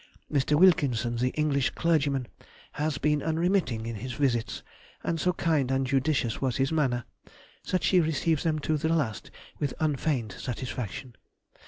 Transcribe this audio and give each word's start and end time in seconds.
Mr. 0.33 0.57
Wilkinson, 0.57 1.17
the 1.17 1.29
English 1.35 1.69
clergyman, 1.75 2.27
has 2.71 2.97
been 2.97 3.21
unremitting 3.21 3.85
in 3.85 3.97
his 3.97 4.13
visits, 4.13 4.63
and 5.03 5.19
so 5.21 5.31
kind 5.31 5.69
and 5.69 5.85
judicious 5.85 6.41
was 6.41 6.57
his 6.57 6.71
manner, 6.71 7.05
that 7.69 7.83
she 7.83 7.99
received 7.99 8.43
them 8.43 8.57
to 8.57 8.77
the 8.77 8.89
last 8.89 9.29
with 9.59 9.75
unfeigned 9.79 10.31
satisfaction.... 10.31 11.15